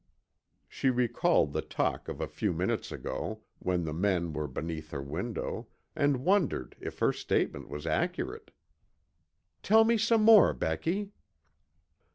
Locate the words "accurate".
7.85-8.49